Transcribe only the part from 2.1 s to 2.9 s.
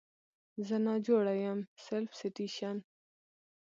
Citation